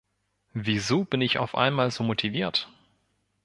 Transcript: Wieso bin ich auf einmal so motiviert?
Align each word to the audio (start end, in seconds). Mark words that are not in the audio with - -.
Wieso 0.55 1.03
bin 1.05 1.21
ich 1.21 1.37
auf 1.37 1.53
einmal 1.53 1.91
so 1.91 2.03
motiviert? 2.03 2.67